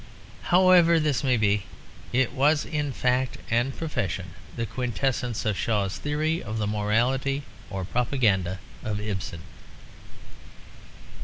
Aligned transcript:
However 0.49 0.99
this 0.99 1.23
may 1.23 1.37
be, 1.37 1.67
it 2.11 2.33
was 2.33 2.65
in 2.65 2.91
fact 2.91 3.37
and 3.51 3.77
profession 3.77 4.31
the 4.55 4.65
quintessence 4.65 5.45
of 5.45 5.55
Shaw's 5.55 5.99
theory 5.99 6.41
of 6.41 6.57
the 6.57 6.65
morality 6.65 7.43
or 7.69 7.85
propaganda 7.85 8.57
of 8.83 8.99
Ibsen. 8.99 9.41